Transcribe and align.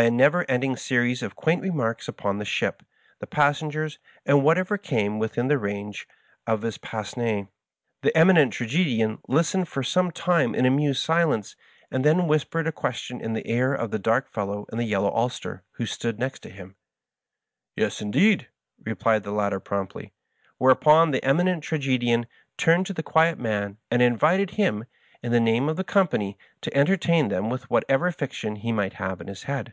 bj 0.00 0.06
a 0.08 0.10
never 0.10 0.44
ending 0.50 0.76
series 0.76 1.22
of 1.22 1.36
quaint 1.36 1.62
remarks 1.62 2.08
upon 2.08 2.38
the 2.38 2.44
ship, 2.44 2.82
the 3.20 3.28
pas 3.28 3.60
sengers, 3.60 3.98
and 4.26 4.42
whatever 4.42 4.76
came 4.76 5.20
within 5.20 5.46
the 5.46 5.56
range 5.56 6.08
of 6.48 6.62
his 6.62 6.78
pince 6.78 7.14
nez^ 7.14 7.46
The 8.02 8.12
Eminent 8.18 8.52
Tragedian 8.52 9.18
listened 9.28 9.68
for 9.68 9.84
some 9.84 10.10
time 10.10 10.52
in 10.52 10.66
amused 10.66 11.00
silence, 11.00 11.54
and 11.92 12.04
then 12.04 12.26
whispered 12.26 12.66
a 12.66 12.72
question 12.72 13.20
in 13.20 13.34
the 13.34 13.48
ear 13.48 13.72
of 13.72 13.92
the 13.92 14.00
dark 14.00 14.28
fellow 14.28 14.66
in 14.72 14.78
the 14.78 14.84
yel 14.84 15.02
low 15.02 15.12
ulster, 15.14 15.62
who 15.74 15.86
stood 15.86 16.18
next 16.18 16.42
him." 16.42 16.74
Yes, 17.76 18.00
indeed,'* 18.02 18.48
replied 18.84 19.22
the 19.22 19.30
latter 19.30 19.60
promptly; 19.60 20.12
whereupon 20.58 21.12
the 21.12 21.24
Eminent 21.24 21.62
Tragedian 21.62 22.26
turned 22.56 22.86
to 22.86 22.92
the 22.94 23.04
quiet 23.04 23.38
man, 23.38 23.78
and 23.92 24.02
invited 24.02 24.50
him, 24.58 24.86
in 25.22 25.30
the 25.30 25.38
name 25.38 25.68
of 25.68 25.76
the 25.76 25.84
company, 25.84 26.36
to 26.62 26.76
entertain 26.76 27.28
them 27.28 27.48
with 27.48 27.70
whatever 27.70 28.10
fiction 28.10 28.56
he 28.56 28.72
might 28.72 28.94
have 28.94 29.20
in 29.20 29.28
his 29.28 29.44
head. 29.44 29.72